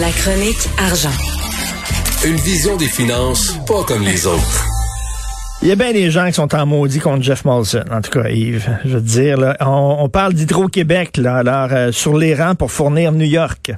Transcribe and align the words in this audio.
La 0.00 0.10
chronique 0.10 0.66
argent. 0.76 1.14
Une 2.26 2.34
vision 2.34 2.76
des 2.76 2.88
finances 2.88 3.56
pas 3.64 3.84
comme 3.86 4.02
les 4.02 4.26
autres. 4.26 4.64
Il 5.62 5.68
y 5.68 5.70
a 5.70 5.76
bien 5.76 5.92
des 5.92 6.10
gens 6.10 6.26
qui 6.26 6.32
sont 6.32 6.52
en 6.52 6.66
maudit 6.66 6.98
contre 6.98 7.22
Jeff 7.22 7.44
Molson, 7.44 7.84
en 7.92 8.00
tout 8.00 8.10
cas, 8.10 8.28
Yves. 8.28 8.68
Je 8.84 8.96
veux 8.96 9.00
dire, 9.00 9.36
là, 9.36 9.56
on, 9.60 10.08
parle 10.08 10.32
d'Hydro-Québec, 10.32 11.16
là, 11.18 11.36
alors, 11.36 11.68
euh, 11.70 11.92
sur 11.92 12.18
les 12.18 12.34
rangs 12.34 12.56
pour 12.56 12.72
fournir 12.72 13.12
New 13.12 13.24
York. 13.24 13.70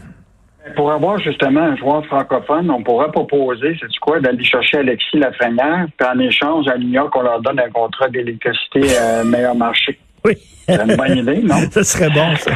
Pour 0.75 0.91
avoir 0.91 1.19
justement 1.19 1.61
un 1.61 1.77
joueur 1.77 2.03
francophone, 2.07 2.71
on 2.71 2.83
pourrait 2.83 3.13
proposer, 3.13 3.77
c'est 3.79 3.99
quoi, 4.01 4.19
d'aller 4.19 4.43
chercher 4.43 4.79
Alexis 4.79 5.19
Lafrenière, 5.19 5.87
puis 5.99 6.09
en 6.09 6.19
échange 6.19 6.67
à 6.69 6.79
New 6.79 6.93
York, 6.93 7.15
on 7.15 7.23
leur 7.23 7.43
donne 7.43 7.61
un 7.61 7.71
contrat 7.71 8.09
d'électricité 8.09 8.81
euh, 8.99 9.23
meilleur 9.23 9.55
marché. 9.55 9.99
Oui. 10.27 10.37
C'est 10.69 10.83
une 10.83 10.97
bonne 10.97 11.19
idée, 11.19 11.43
non? 11.43 11.55
ça 11.71 11.85
serait 11.85 12.11
bon, 12.11 12.35
ça. 12.37 12.53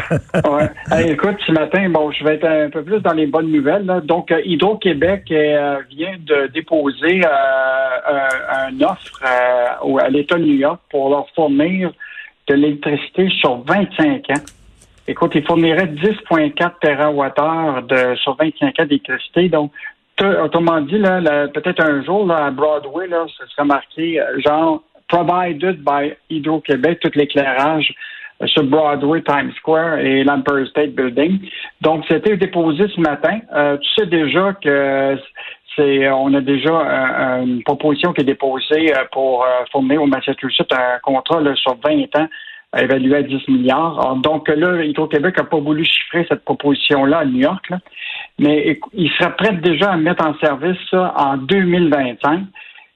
ouais. 0.51 1.13
écoute, 1.13 1.37
ce 1.47 1.53
matin, 1.53 1.89
bon, 1.91 2.11
je 2.11 2.25
vais 2.25 2.35
être 2.35 2.45
un 2.47 2.69
peu 2.69 2.83
plus 2.83 3.01
dans 3.01 3.13
les 3.13 3.27
bonnes 3.27 3.53
nouvelles. 3.53 3.87
Donc, 4.05 4.33
euh, 4.33 4.41
Hydro-Québec 4.45 5.27
euh, 5.31 5.79
vient 5.91 6.17
de 6.19 6.49
déposer 6.49 7.23
euh, 7.25 8.29
un 8.51 8.81
offre 8.81 9.23
à 9.23 10.09
l'État 10.09 10.37
de 10.37 10.45
New 10.45 10.57
York 10.57 10.81
pour 10.91 11.11
leur 11.11 11.29
fournir 11.37 11.93
de 12.49 12.55
l'électricité 12.55 13.29
sur 13.39 13.63
25 13.63 14.31
ans. 14.31 14.43
Écoute, 15.07 15.33
ils 15.37 15.47
fourniraient 15.47 15.87
10,4 15.87 16.55
TWh 16.81 17.87
de, 17.87 18.17
sur 18.17 18.37
25 18.37 18.81
ans 18.81 18.85
d'électricité. 18.85 19.49
Donc, 19.49 19.71
autrement 20.21 20.81
dit, 20.81 20.99
là, 20.99 21.47
peut-être 21.47 21.81
un 21.81 22.03
jour, 22.03 22.27
là, 22.27 22.47
à 22.47 22.51
Broadway, 22.51 23.07
là, 23.07 23.25
ce 23.39 23.47
serait 23.47 23.65
marqué 23.65 24.21
genre 24.45 24.83
provided 25.11 25.85
by 25.85 26.13
Hydro-Québec, 26.31 27.01
tout 27.01 27.11
l'éclairage 27.15 27.93
euh, 28.43 28.47
sur 28.47 28.65
Broadway, 28.65 29.23
Times 29.23 29.53
Square 29.57 29.99
et 29.99 30.25
l'Empire 30.25 30.67
State 30.69 30.95
Building. 30.95 31.41
Donc, 31.81 32.05
c'était 32.09 32.37
déposé 32.37 32.87
ce 32.95 33.01
matin. 33.01 33.41
Euh, 33.55 33.77
tu 33.79 33.89
sais 33.99 34.07
déjà 34.07 34.53
que 34.55 35.19
c'est, 35.77 36.09
on 36.11 36.33
a 36.35 36.41
déjà 36.41 36.71
euh, 36.71 37.43
une 37.43 37.63
proposition 37.65 38.13
qui 38.13 38.23
est 38.23 38.25
déposée 38.25 38.93
pour 39.13 39.45
fournir 39.73 40.03
au 40.03 40.07
Massachusetts 40.07 40.73
un 40.73 40.99
contrat 41.03 41.43
sur 41.57 41.77
20 41.85 42.17
ans 42.17 42.29
évalué 42.79 43.17
à 43.17 43.23
10 43.23 43.49
milliards. 43.49 44.15
donc 44.23 44.49
là, 44.49 44.85
Hydro-Québec 44.85 45.39
n'a 45.39 45.45
pas 45.45 45.59
voulu 45.59 45.85
chiffrer 45.85 46.25
cette 46.29 46.45
proposition-là 46.45 47.19
à 47.19 47.25
New 47.25 47.41
York, 47.41 47.69
mais 48.39 48.79
il 48.93 49.11
serait 49.11 49.35
prêt 49.35 49.55
déjà 49.55 49.91
à 49.91 49.97
mettre 49.97 50.25
en 50.25 50.39
service 50.39 50.79
ça 50.89 51.13
en 51.17 51.37
2025. 51.37 52.43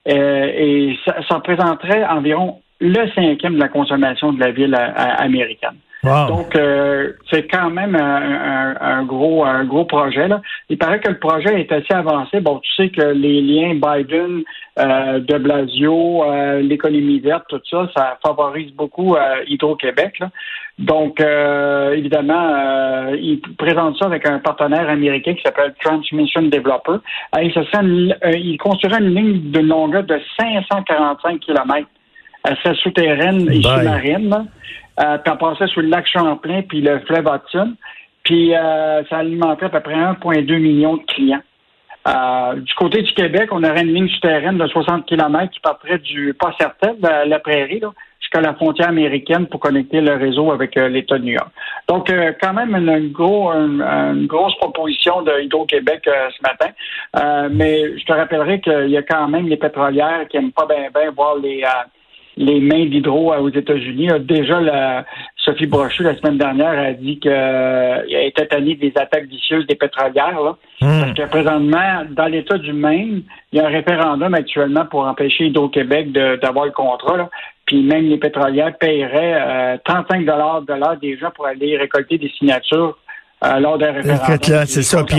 Euh, 0.09 0.53
et 0.55 0.99
ça, 1.05 1.17
ça, 1.29 1.37
représenterait 1.37 2.05
environ 2.05 2.61
le 2.81 3.09
cinquième 3.15 3.55
de 3.55 3.61
la 3.61 3.69
consommation 3.69 4.33
de 4.33 4.41
la 4.41 4.51
ville 4.51 4.75
américaine. 4.75 5.79
Donc, 6.05 6.55
euh, 6.57 7.13
c'est 7.31 7.47
quand 7.47 7.71
même 7.71 7.97
un, 7.97 9.05
gros 9.05 9.45
un 9.45 9.65
gros 9.65 9.85
projet. 9.85 10.29
Là. 10.29 10.41
Il 10.69 10.79
paraît 10.79 11.01
que 11.01 11.09
le 11.09 11.19
projet 11.19 11.61
est 11.61 11.73
assez 11.73 11.93
avancé. 11.93 12.41
Bon, 12.41 12.59
tu 12.59 12.71
sais 12.75 12.89
que 12.91 13.03
les 13.03 13.41
liens 13.41 13.75
Biden, 13.75 14.43
euh, 14.79 15.21
de 15.21 15.39
Blasio, 15.39 16.25
l'économie 16.61 17.21
verte, 17.21 17.45
tout 17.49 17.61
ça, 17.71 17.89
ça 17.97 18.19
favorise 18.25 18.73
beaucoup 18.73 19.17
Hydro-Québec. 19.47 20.21
Donc, 20.79 21.21
évidemment, 21.21 22.53
euh, 23.05 23.17
il 23.21 23.41
présente 23.57 23.97
ça 23.99 24.07
avec 24.07 24.27
un 24.27 24.39
partenaire 24.39 24.89
américain 24.89 25.35
qui 25.35 25.43
s'appelle 25.43 25.75
Transmission 25.83 26.43
Developer. 26.43 26.99
Ce 27.33 27.63
serait 27.65 28.39
il 28.39 28.59
construirait 28.59 29.01
une 29.01 29.15
ligne 29.15 29.51
de 29.51 29.61
longueur 29.61 30.05
de 30.05 30.21
545 30.39 31.41
km. 31.41 31.87
Elle 32.45 32.57
serait 32.59 32.75
souterraine 32.77 33.51
et 33.51 33.63
sous-marine. 33.63 34.47
Euh, 35.01 35.19
puis 35.19 35.33
on 35.33 35.37
passait 35.37 35.67
sur 35.67 35.83
le 35.83 35.89
lac 35.89 36.07
Champlain 36.07 36.63
puis 36.63 36.81
le 36.81 37.01
fleuve 37.01 37.27
Hudson. 37.27 37.75
Puis 38.23 38.55
euh, 38.55 39.05
ça 39.05 39.19
alimenterait 39.19 39.67
à 39.67 39.69
peu 39.69 39.81
près 39.81 39.95
1,2 39.95 40.59
million 40.59 40.97
de 40.97 41.03
clients. 41.03 41.43
Euh, 42.07 42.55
du 42.57 42.75
côté 42.75 43.03
du 43.03 43.13
Québec, 43.15 43.49
on 43.51 43.65
aurait 43.65 43.83
une 43.83 43.95
ligne 43.95 44.09
souterraine 44.09 44.59
de 44.59 44.67
60 44.67 45.07
km 45.07 45.51
qui 45.51 45.61
partirait 45.61 45.99
du 45.99 46.35
pas 46.35 46.55
certain, 46.59 46.93
de 46.95 47.29
la 47.29 47.39
prairie, 47.39 47.81
jusqu'à 48.21 48.43
la 48.43 48.55
frontière 48.55 48.89
américaine 48.89 49.47
pour 49.47 49.61
connecter 49.61 50.03
le 50.03 50.15
réseau 50.15 50.53
avec 50.53 50.77
euh, 50.77 50.89
l'État 50.89 51.19
de 51.19 51.25
New 51.25 51.33
York. 51.33 51.49
Donc, 51.89 52.11
euh, 52.11 52.33
quand 52.43 52.53
même 52.53 52.75
une, 52.75 53.11
gros, 53.11 53.51
une, 53.53 54.27
grosse 54.27 54.55
proposition 54.57 55.23
de 55.23 55.33
Hydro-Québec 55.45 56.03
ce 56.05 56.43
matin. 56.43 57.49
mais 57.51 57.99
je 57.99 58.05
te 58.05 58.13
rappellerai 58.13 58.61
qu'il 58.61 58.91
y 58.91 58.99
a 58.99 59.03
quand 59.03 59.29
même 59.29 59.49
les 59.49 59.57
pétrolières 59.57 60.27
qui 60.29 60.39
n'aiment 60.39 60.53
pas 60.53 60.67
bien 60.67 60.89
ben 60.93 61.11
voir 61.11 61.37
les 61.37 61.63
les 62.37 62.61
mains 62.61 62.87
d'hydro 62.87 63.33
aux 63.35 63.51
États-Unis. 63.51 64.09
Déjà, 64.21 64.61
la, 64.61 65.05
Sophie 65.37 65.67
Brochu, 65.67 66.03
la 66.03 66.17
semaine 66.17 66.39
dernière, 66.39 66.79
a 66.79 66.93
dit 66.93 67.19
qu'elle 67.19 67.33
euh, 67.33 68.03
était 68.09 68.47
tannée 68.47 68.75
des 68.75 68.93
attaques 68.97 69.27
vicieuses 69.27 69.67
des 69.67 69.75
pétrolières. 69.75 70.41
Là, 70.41 70.57
hmm. 70.81 71.01
Parce 71.01 71.15
que 71.15 71.27
présentement, 71.29 72.05
dans 72.11 72.27
l'État 72.27 72.59
du 72.59 72.73
Maine, 72.73 73.23
il 73.53 73.59
y 73.59 73.61
a 73.61 73.67
un 73.67 73.71
référendum 73.71 74.35
actuellement 74.35 74.87
pour 74.87 75.07
empêcher 75.07 75.47
Hydro-Québec 75.47 76.13
d'avoir 76.13 76.67
le 76.67 76.73
contrat. 76.73 77.17
Là. 77.17 77.31
Puis 77.67 77.83
même 77.83 78.09
les 78.09 78.19
pétrolières 78.19 78.77
paieraient 78.79 79.79
35 79.85 80.23
euh, 80.23 80.25
dollars 80.25 80.63
de 80.63 80.75
l'heure 80.75 80.97
des 81.01 81.17
gens 81.17 81.31
pour 81.35 81.47
aller 81.47 81.77
récolter 81.77 82.19
des 82.19 82.31
signatures 82.39 82.97
euh, 83.45 83.61
lors 83.61 83.79
d'un 83.79 83.93
référendum. 83.93 84.65
c'est 84.67 84.83
ça. 84.83 85.05
Puis 85.05 85.19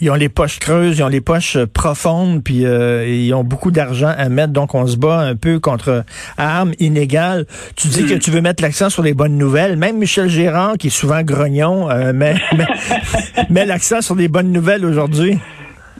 ils 0.00 0.10
ont, 0.10 0.14
les 0.14 0.28
poches 0.28 0.58
creuses, 0.58 0.98
ils 0.98 1.02
ont 1.02 1.08
les 1.08 1.20
poches 1.20 1.56
euh, 1.56 1.66
profondes, 1.66 2.42
puis 2.42 2.64
euh, 2.64 3.06
ils 3.06 3.32
ont 3.34 3.44
beaucoup 3.44 3.70
d'argent 3.70 4.12
à 4.16 4.28
mettre. 4.28 4.52
Donc, 4.52 4.74
on 4.74 4.86
se 4.86 4.96
bat 4.96 5.18
un 5.18 5.36
peu 5.36 5.60
contre 5.60 6.04
armes 6.36 6.72
inégales. 6.78 7.46
Tu 7.76 7.88
dis 7.88 8.06
que 8.06 8.14
hmm. 8.14 8.18
tu 8.18 8.30
veux 8.30 8.40
mettre 8.40 8.62
l'accent 8.62 8.90
sur 8.90 9.02
les 9.02 9.14
bonnes 9.14 9.36
nouvelles. 9.36 9.76
Même 9.76 9.98
Michel 9.98 10.28
Gérard, 10.28 10.76
qui 10.78 10.88
est 10.88 10.90
souvent 10.90 11.22
grognon, 11.22 11.88
met, 12.14 12.34
met 13.50 13.66
l'accent 13.66 14.00
sur 14.00 14.14
les 14.14 14.28
bonnes 14.28 14.52
nouvelles 14.52 14.84
aujourd'hui. 14.84 15.38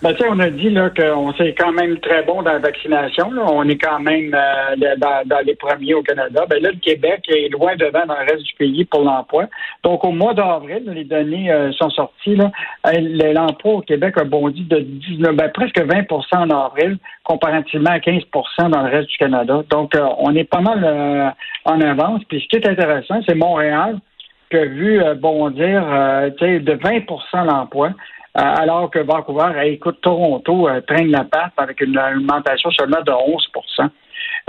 Ben, 0.03 0.15
on 0.31 0.39
a 0.39 0.49
dit 0.49 0.71
là 0.71 0.89
qu'on 0.89 1.35
c'est 1.35 1.53
quand 1.53 1.73
même 1.73 1.99
très 1.99 2.23
bon 2.23 2.43
dans 2.43 2.53
la 2.53 2.59
vaccination. 2.59 3.31
Là. 3.33 3.43
On 3.47 3.69
est 3.69 3.77
quand 3.77 4.01
même 4.01 4.35
euh, 4.35 4.97
dans, 4.97 5.45
les 5.45 5.55
premiers 5.57 5.93
au 5.93 6.03
Canada. 6.03 6.47
Ben 6.49 6.63
là, 6.63 6.71
le 6.71 6.79
Québec 6.79 7.21
est 7.29 7.51
loin 7.51 7.77
devant 7.77 8.07
dans 8.07 8.15
le 8.15 8.33
reste 8.33 8.45
du 8.45 8.55
pays 8.55 8.87
pour 8.87 9.03
l'emploi. 9.03 9.45
Donc, 9.83 10.03
au 10.03 10.13
mois 10.13 10.33
d'avril, 10.33 10.85
les 10.87 11.05
données 11.05 11.53
euh, 11.53 11.71
sont 11.73 11.91
sorties. 11.91 12.39
Euh, 12.87 13.33
l'emploi 13.35 13.75
au 13.75 13.81
Québec 13.83 14.15
a 14.17 14.25
bondi 14.25 14.63
de 14.63 14.79
19, 14.79 15.37
ben, 15.37 15.51
presque 15.51 15.79
20% 15.79 16.35
en 16.35 16.49
avril, 16.49 16.97
comparativement 17.23 17.91
à 17.91 17.99
15% 17.99 18.71
dans 18.71 18.83
le 18.83 18.91
reste 18.91 19.11
du 19.11 19.19
Canada. 19.19 19.63
Donc, 19.69 19.93
on 20.19 20.35
est 20.35 20.45
pas 20.45 20.63
mal 20.63 21.35
en 21.67 21.81
avance. 21.83 22.23
Puis, 22.25 22.41
ce 22.41 22.49
qui 22.49 22.57
est 22.57 22.67
intéressant, 22.67 23.21
c'est 23.29 23.35
Montréal 23.35 23.99
qui 24.51 24.57
a 24.57 24.65
vu 24.65 25.01
bondir 25.17 25.83
de 25.83 26.75
20% 26.75 27.45
l'emploi. 27.45 27.91
Euh, 28.37 28.41
alors 28.43 28.91
que 28.91 29.01
Vancouver, 29.01 29.51
écoute, 29.65 29.99
Toronto 30.03 30.69
euh, 30.69 30.81
traîne 30.83 31.11
la 31.11 31.25
patte 31.25 31.53
avec 31.57 31.81
une 31.81 31.99
augmentation 31.99 32.71
seulement 32.71 33.03
de 33.05 33.11
11% 33.11 33.91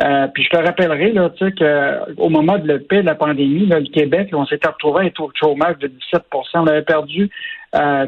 euh, 0.04 0.28
puis 0.34 0.44
je 0.44 0.50
te 0.50 0.58
rappellerai 0.58 1.12
là, 1.12 1.30
tu 1.32 1.46
sais, 1.46 1.52
qu'au 1.52 2.30
moment 2.30 2.58
de 2.58 2.74
de 2.74 3.02
la 3.02 3.16
pandémie, 3.16 3.66
le 3.66 3.82
Québec, 3.92 4.30
on 4.34 4.46
s'était 4.46 4.68
retrouvé 4.68 5.04
à 5.04 5.06
un 5.06 5.10
taux 5.10 5.28
de 5.28 5.38
chômage 5.38 5.78
de 5.80 5.88
17% 5.88 6.22
On 6.56 6.68
avait 6.68 6.82
perdu 6.82 7.30
euh, 7.76 8.06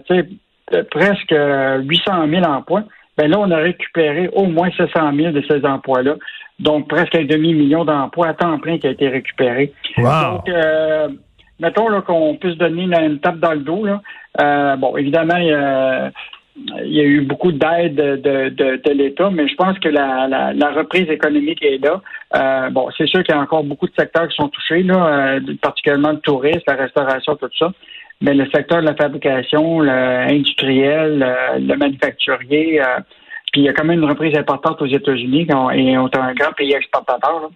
presque 0.91 1.31
800 1.33 2.27
000 2.29 2.43
emplois. 2.45 2.83
Ben 3.17 3.29
là, 3.29 3.37
on 3.39 3.51
a 3.51 3.57
récupéré 3.57 4.29
au 4.33 4.45
moins 4.45 4.69
700 4.75 5.13
000 5.15 5.31
de 5.31 5.43
ces 5.47 5.65
emplois-là. 5.65 6.15
Donc, 6.59 6.87
presque 6.87 7.15
un 7.15 7.25
demi-million 7.25 7.85
d'emplois 7.85 8.29
à 8.29 8.33
temps 8.33 8.57
plein 8.59 8.77
qui 8.77 8.87
a 8.87 8.91
été 8.91 9.07
récupéré. 9.09 9.71
Donc, 9.97 10.49
mettons 11.59 11.89
là, 11.89 12.01
qu'on 12.01 12.35
puisse 12.35 12.57
donner 12.57 12.83
une, 12.83 13.19
tape 13.19 13.39
dans 13.39 13.53
le 13.53 13.59
dos. 13.59 13.85
Là. 13.85 14.01
Euh, 14.41 14.75
bon, 14.75 14.97
évidemment, 14.97 15.37
il 15.37 15.47
y, 16.85 16.99
a, 16.99 17.03
eu 17.03 17.21
beaucoup 17.21 17.51
d'aide 17.51 17.95
de, 17.95 18.49
de, 18.49 18.81
de, 18.83 18.91
l'État, 18.91 19.29
mais 19.31 19.47
je 19.47 19.55
pense 19.55 19.77
que 19.79 19.89
la, 19.89 20.27
la, 20.27 20.53
la 20.53 20.71
reprise 20.71 21.09
économique 21.09 21.63
est 21.63 21.83
là. 21.83 22.01
Euh, 22.35 22.69
bon, 22.69 22.89
c'est 22.97 23.07
sûr 23.07 23.23
qu'il 23.23 23.33
y 23.33 23.37
a 23.37 23.41
encore 23.41 23.63
beaucoup 23.63 23.87
de 23.87 23.93
secteurs 23.97 24.27
qui 24.27 24.35
sont 24.35 24.49
touchés, 24.49 24.83
là, 24.83 25.35
euh, 25.35 25.39
particulièrement 25.61 26.11
le 26.11 26.19
tourisme, 26.19 26.63
la 26.67 26.75
restauration, 26.75 27.35
tout 27.35 27.49
ça. 27.57 27.71
Mais 28.21 28.33
le 28.33 28.45
secteur 28.51 28.81
de 28.81 28.85
la 28.85 28.95
fabrication, 28.95 29.81
l'industriel, 29.81 31.19
le, 31.19 31.59
le, 31.59 31.75
manufacturier, 31.75 32.81
euh, 32.81 32.99
puis 33.51 33.61
il 33.61 33.65
y 33.65 33.69
a 33.69 33.73
quand 33.73 33.83
même 33.83 33.99
une 33.99 34.09
reprise 34.09 34.35
importante 34.37 34.81
aux 34.81 34.87
États-Unis 34.87 35.47
et 35.49 35.53
on 35.53 35.69
est 35.71 36.17
un 36.17 36.33
grand 36.33 36.53
pays 36.53 36.73
exportateur. 36.73 37.41
Là. 37.41 37.47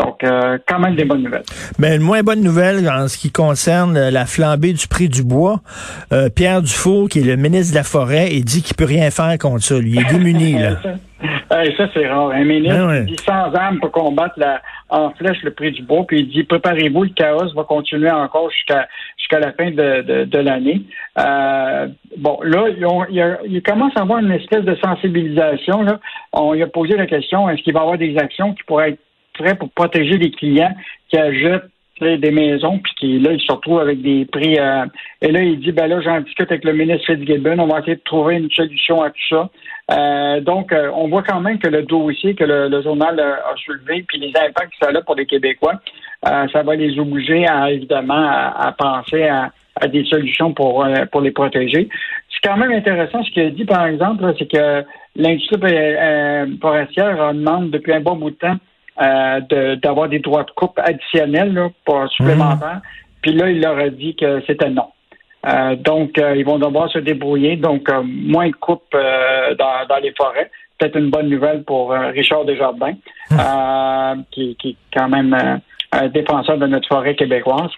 Donc, 0.00 0.24
euh, 0.24 0.56
quand 0.66 0.78
même 0.78 0.96
des 0.96 1.04
bonnes 1.04 1.22
nouvelles. 1.22 1.42
Mais 1.78 1.96
une 1.96 2.02
moins 2.02 2.22
bonne 2.22 2.42
nouvelle 2.42 2.88
en 2.88 3.06
ce 3.06 3.18
qui 3.18 3.30
concerne 3.30 4.08
la 4.08 4.24
flambée 4.24 4.72
du 4.72 4.88
prix 4.88 5.08
du 5.08 5.22
bois. 5.22 5.60
Euh, 6.12 6.30
Pierre 6.34 6.62
Dufault, 6.62 7.06
qui 7.06 7.20
est 7.20 7.24
le 7.24 7.36
ministre 7.36 7.72
de 7.72 7.78
la 7.78 7.84
Forêt, 7.84 8.28
il 8.32 8.44
dit 8.44 8.62
qu'il 8.62 8.76
peut 8.76 8.86
rien 8.86 9.10
faire 9.10 9.36
contre 9.38 9.62
ça. 9.62 9.74
Il 9.76 9.98
est 9.98 10.10
démuni, 10.10 10.52
là. 10.58 10.76
ça, 11.50 11.88
c'est 11.92 12.08
rare. 12.08 12.30
Un 12.30 12.44
ministre 12.44 12.86
ben 12.86 13.04
dit 13.04 13.16
sans 13.26 13.52
âme 13.54 13.78
pour 13.80 13.90
combattre 13.90 14.34
la, 14.38 14.62
en 14.88 15.10
flèche 15.10 15.42
le 15.42 15.52
prix 15.52 15.72
du 15.72 15.82
bois, 15.82 16.04
puis 16.08 16.20
il 16.20 16.28
dit 16.28 16.44
préparez-vous, 16.44 17.02
le 17.04 17.10
chaos 17.10 17.52
va 17.54 17.64
continuer 17.64 18.10
encore 18.10 18.50
jusqu'à 18.50 18.88
jusqu'à 19.18 19.38
la 19.38 19.52
fin 19.52 19.70
de, 19.70 20.24
de, 20.24 20.38
l'année. 20.38 20.80
Euh, 21.18 21.88
bon, 22.16 22.38
là, 22.42 22.68
il, 22.70 23.52
il, 23.52 23.62
commence 23.62 23.92
à 23.96 24.00
avoir 24.00 24.20
une 24.20 24.32
espèce 24.32 24.64
de 24.64 24.74
sensibilisation. 24.76 25.82
Là. 25.82 26.00
On 26.32 26.54
lui 26.54 26.62
a 26.62 26.68
posé 26.68 26.96
la 26.96 27.06
question 27.06 27.50
est-ce 27.50 27.62
qu'il 27.62 27.74
va 27.74 27.80
y 27.80 27.82
avoir 27.82 27.98
des 27.98 28.16
actions 28.16 28.54
qui 28.54 28.62
pourraient 28.64 28.90
être 28.90 29.00
pour 29.58 29.70
protéger 29.70 30.16
les 30.18 30.30
clients 30.30 30.74
qui 31.08 31.18
achètent 31.18 31.70
des 32.00 32.30
maisons, 32.30 32.78
puis 32.78 32.92
qui, 32.98 33.18
là, 33.18 33.32
il 33.32 33.40
se 33.40 33.52
retrouve 33.52 33.80
avec 33.80 34.00
des 34.02 34.24
prix. 34.24 34.58
Euh, 34.58 34.86
et 35.20 35.30
là, 35.30 35.42
il 35.42 35.60
dit, 35.60 35.72
ben 35.72 35.86
là, 35.86 36.00
j'en 36.00 36.20
discute 36.20 36.50
avec 36.50 36.64
le 36.64 36.72
ministre 36.72 37.06
Fitzgibbon, 37.06 37.58
on 37.58 37.66
va 37.66 37.80
essayer 37.80 37.96
de 37.96 38.02
trouver 38.02 38.36
une 38.36 38.50
solution 38.50 39.02
à 39.02 39.10
tout 39.10 39.28
ça. 39.28 39.50
Euh, 39.92 40.40
donc, 40.40 40.72
euh, 40.72 40.90
on 40.94 41.08
voit 41.08 41.22
quand 41.22 41.40
même 41.40 41.58
que 41.58 41.68
le 41.68 41.82
dossier 41.82 42.34
que 42.34 42.44
le, 42.44 42.82
journal 42.82 43.20
a 43.20 43.54
soulevé, 43.64 44.04
puis 44.08 44.18
les 44.18 44.28
impacts 44.28 44.70
que 44.70 44.86
ça 44.86 44.90
a 44.96 45.02
pour 45.02 45.16
les 45.16 45.26
Québécois, 45.26 45.74
ça 46.22 46.62
va 46.62 46.74
les 46.74 46.98
obliger 46.98 47.46
à, 47.46 47.70
évidemment, 47.70 48.26
à, 48.28 48.74
penser 48.78 49.24
à, 49.24 49.50
des 49.88 50.04
solutions 50.04 50.52
pour, 50.52 50.86
pour 51.10 51.20
les 51.20 51.30
protéger. 51.30 51.88
C'est 52.30 52.48
quand 52.48 52.56
même 52.56 52.72
intéressant 52.72 53.22
ce 53.24 53.30
qu'il 53.30 53.42
a 53.42 53.50
dit, 53.50 53.64
par 53.64 53.86
exemple, 53.86 54.32
c'est 54.38 54.50
que 54.50 54.84
l'industrie 55.16 55.58
forestière 56.60 57.34
demande 57.34 57.70
depuis 57.70 57.92
un 57.92 58.00
bon 58.00 58.16
bout 58.16 58.30
de 58.30 58.36
temps 58.36 58.56
euh, 59.00 59.76
d'avoir 59.76 60.10
des 60.10 60.18
droits 60.18 60.44
de 60.44 60.50
coupe 60.50 60.78
additionnels, 60.78 61.54
là, 61.54 61.68
pas 61.86 62.06
supplémentaires. 62.08 62.76
Mmh. 62.76 63.20
Puis 63.22 63.32
là, 63.32 63.48
il 63.48 63.60
leur 63.60 63.78
a 63.78 63.88
dit 63.88 64.14
que 64.14 64.42
c'était 64.46 64.68
non. 64.68 64.88
Euh, 65.46 65.74
donc, 65.76 66.18
euh, 66.18 66.36
ils 66.36 66.44
vont 66.44 66.58
devoir 66.58 66.90
se 66.90 66.98
débrouiller. 66.98 67.56
Donc, 67.56 67.88
moins 68.04 68.48
de 68.48 68.54
coupes 68.54 68.92
dans, 68.92 69.86
dans, 69.88 69.96
les 70.02 70.12
forêts. 70.14 70.50
Peut-être 70.76 70.98
une 70.98 71.08
bonne 71.08 71.30
nouvelle 71.30 71.62
pour 71.64 71.92
Richard 71.92 72.44
Desjardins, 72.44 72.94
mmh. 73.30 74.22
qui, 74.32 74.56
qui 74.56 74.70
est 74.70 74.76
quand 74.94 75.08
même 75.08 75.60
un 75.92 76.08
défenseur 76.08 76.58
de 76.58 76.66
notre 76.66 76.88
forêt 76.88 77.14
québécoise. 77.14 77.70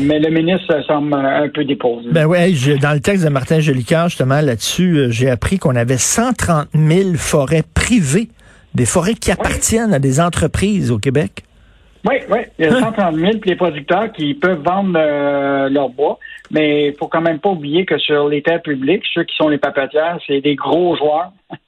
mais 0.00 0.18
le 0.18 0.30
ministre 0.30 0.82
semble 0.86 1.14
un 1.14 1.48
peu 1.48 1.64
déposé. 1.64 2.10
Ben 2.10 2.26
oui, 2.26 2.78
dans 2.78 2.92
le 2.92 3.00
texte 3.00 3.24
de 3.24 3.30
Martin 3.30 3.60
Jolicoeur, 3.60 4.08
justement, 4.08 4.40
là-dessus, 4.42 5.06
j'ai 5.10 5.30
appris 5.30 5.58
qu'on 5.58 5.76
avait 5.76 5.98
130 5.98 6.68
000 6.74 7.14
forêts 7.16 7.64
privées 7.74 8.28
des 8.74 8.86
forêts 8.86 9.14
qui 9.14 9.30
appartiennent 9.30 9.94
à 9.94 9.98
des 9.98 10.20
entreprises 10.20 10.90
au 10.90 10.98
Québec? 10.98 11.42
Oui, 12.04 12.16
oui. 12.30 12.38
Il 12.58 12.64
y 12.64 12.68
a 12.68 12.80
130 12.80 13.14
000 13.14 13.38
puis 13.38 13.50
les 13.50 13.56
producteurs 13.56 14.10
qui 14.12 14.34
peuvent 14.34 14.62
vendre 14.62 14.98
euh, 14.98 15.68
leur 15.68 15.88
bois. 15.88 16.18
Mais 16.50 16.88
il 16.88 16.96
faut 16.96 17.06
quand 17.06 17.20
même 17.20 17.38
pas 17.38 17.50
oublier 17.50 17.84
que 17.86 17.96
sur 17.98 18.28
les 18.28 18.42
terres 18.42 18.62
publiques, 18.62 19.04
ceux 19.14 19.22
qui 19.22 19.36
sont 19.36 19.48
les 19.48 19.58
papetières, 19.58 20.18
c'est 20.26 20.40
des 20.40 20.56
gros 20.56 20.96
joueurs. 20.96 21.32
tu 21.50 21.58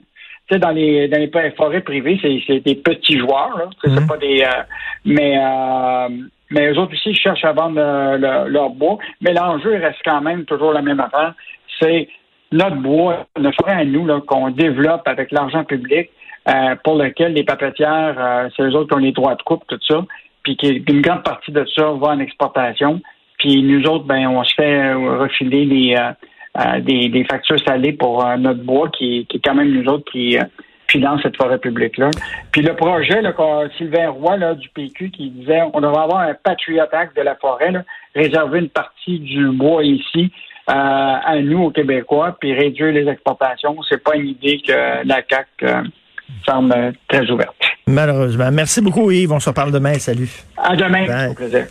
sais, 0.51 0.59
dans 0.59 0.71
les 0.71 1.07
dans 1.09 1.19
les 1.19 1.31
forêts 1.53 1.83
privées, 1.83 2.19
c'est 2.21 2.61
des 2.61 2.75
petits 2.75 3.19
joueurs. 3.19 3.71
C'est 3.83 3.91
mhm. 3.91 4.07
pas 4.09 4.17
des. 4.17 4.43
Euh, 4.43 4.63
mais 5.05 5.39
euh, 5.39 6.09
mais 6.51 6.73
eux 6.73 6.79
autres 6.79 6.93
aussi 6.95 7.15
cherchent 7.15 7.45
à 7.45 7.53
vendre 7.53 7.81
leur 8.49 8.71
bois. 8.71 8.99
Mais 9.21 9.33
l'enjeu 9.33 9.77
reste 9.77 10.01
quand 10.05 10.21
même 10.21 10.45
toujours 10.45 10.73
la 10.73 10.83
même 10.83 11.01
affaire. 11.01 11.35
C'est 11.81 12.09
notre 12.51 12.77
bois, 12.77 13.27
notre 13.39 13.57
forêt 13.57 13.73
à 13.73 13.85
nous 13.85 14.07
qu'on 14.23 14.51
développe 14.51 15.07
avec 15.07 15.31
l'argent 15.33 15.65
public 15.65 16.11
euh, 16.47 16.75
pour 16.85 16.97
lequel 16.97 17.33
les 17.33 17.45
papetières, 17.45 18.17
euh, 18.19 18.49
c'est 18.55 18.63
eux 18.65 18.75
autres 18.75 18.89
qui 18.89 18.95
ont 18.95 18.99
les 18.99 19.13
droits 19.13 19.35
de 19.35 19.43
coupe, 19.43 19.65
tout 19.67 19.79
ça, 19.89 20.05
puis 20.43 20.57
qu'une 20.59 21.01
grande 21.01 21.23
partie 21.23 21.53
de 21.53 21.65
ça 21.75 21.93
va 21.93 22.09
en 22.09 22.21
exportation. 22.21 23.01
Puis 23.39 23.63
nous 23.63 23.83
autres, 23.87 24.05
ben, 24.05 24.29
on 24.29 24.45
se 24.45 24.55
fait 24.55 24.79
euh, 24.79 25.19
refiler 25.19 25.65
des, 25.65 27.09
des, 27.09 27.25
factures 27.25 27.59
salées 27.67 27.95
pour 27.95 28.25
notre 28.37 28.63
bois, 28.63 28.91
qui, 28.91 29.25
qui 29.27 29.39
est 29.39 29.41
quand 29.43 29.55
même 29.55 29.73
nous 29.73 29.91
autres 29.91 30.11
qui 30.13 30.37
finance 30.87 31.23
cette 31.23 31.37
forêt 31.39 31.59
publique-là. 31.59 32.11
Puis 32.53 32.61
le 32.61 32.77
projet, 32.77 33.23
là, 33.23 33.33
Sylvain 33.79 34.11
Roy 34.11 34.37
là, 34.37 34.55
du 34.55 34.69
PQ 34.69 35.11
qui 35.11 35.31
disait 35.31 35.63
on 35.73 35.81
devrait 35.81 36.03
avoir 36.03 36.21
un 36.21 36.35
Patriot 36.35 36.85
Act 36.93 37.17
de 37.17 37.23
la 37.23 37.37
forêt, 37.37 37.73
là, 37.73 37.85
réserver 38.15 38.59
une 38.59 38.69
partie 38.69 39.19
du 39.19 39.49
bois 39.49 39.83
ici 39.83 40.31
à 40.67 41.37
nous, 41.43 41.65
aux 41.65 41.71
Québécois, 41.71 42.37
puis 42.39 42.53
réduire 42.53 42.93
les 42.93 43.09
exportations. 43.09 43.77
C'est 43.89 44.03
pas 44.03 44.17
une 44.17 44.29
idée 44.29 44.61
que 44.61 45.07
la 45.07 45.23
CAC 45.23 45.47
semble 46.47 46.93
très 47.09 47.31
ouverte. 47.31 47.55
Malheureusement. 47.87 48.51
Merci 48.51 48.81
beaucoup, 48.81 49.11
Yves. 49.11 49.33
On 49.33 49.41
se 49.41 49.49
reparle 49.49 49.73
demain. 49.73 49.95
Salut. 49.95 50.31
À 50.57 50.75
demain. 50.77 51.29
Au 51.31 51.35
plaisir. 51.35 51.67